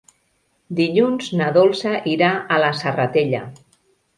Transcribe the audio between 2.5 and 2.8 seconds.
a la